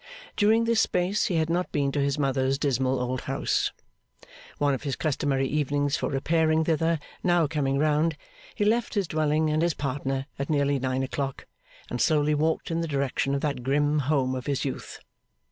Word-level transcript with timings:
During 0.35 0.63
this 0.63 0.81
space 0.81 1.27
he 1.27 1.35
had 1.35 1.47
not 1.47 1.71
been 1.71 1.91
to 1.91 1.99
his 2.01 2.17
mother's 2.17 2.57
dismal 2.57 2.99
old 2.99 3.21
house. 3.21 3.71
One 4.57 4.73
of 4.73 4.81
his 4.81 4.95
customary 4.95 5.47
evenings 5.47 5.95
for 5.95 6.09
repairing 6.09 6.63
thither 6.65 6.97
now 7.23 7.45
coming 7.45 7.77
round, 7.77 8.17
he 8.55 8.65
left 8.65 8.95
his 8.95 9.07
dwelling 9.07 9.51
and 9.51 9.61
his 9.61 9.75
partner 9.75 10.25
at 10.39 10.49
nearly 10.49 10.79
nine 10.79 11.03
o'clock, 11.03 11.45
and 11.87 12.01
slowly 12.01 12.33
walked 12.33 12.71
in 12.71 12.81
the 12.81 12.87
direction 12.87 13.35
of 13.35 13.41
that 13.41 13.61
grim 13.61 13.99
home 13.99 14.33
of 14.33 14.47
his 14.47 14.65
youth. 14.65 14.97